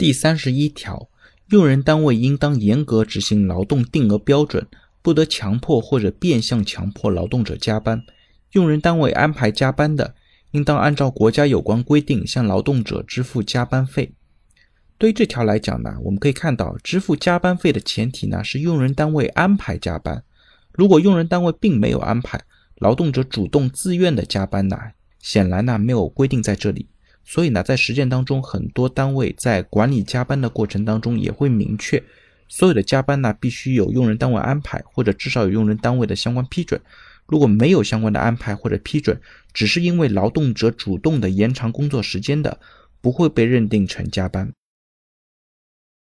[0.00, 1.10] 第三十一条，
[1.50, 4.66] 用人单位应当严格执行劳动定额标准，
[5.02, 8.02] 不得强迫或者变相强迫劳动者加班。
[8.52, 10.14] 用人单位安排加班的，
[10.52, 14.14] 应当按照国家有关规定向劳动者支付加班费。
[14.96, 20.24] 对于这条来讲呢，我们可以看到，支付加班费的前提呢是用人单位安排加班。
[20.72, 22.40] 如果用人单位并没有安排，
[22.76, 24.78] 劳动者主动自愿的加班呢，
[25.18, 26.88] 显然呢没有规定在这里。
[27.24, 32.02] 所以呢，在实践当中，很多单位在管理加班的过程当中也会明确，
[32.48, 36.80] 所有的加班呢必须有用人单位安排，或者至少有用人单位的相关批准。
[37.26, 39.20] 如果没有相关的安排或者批准，
[39.52, 42.58] 只是因为劳动者主动的延长工作时间的，
[43.00, 44.52] 不会被认定成加班。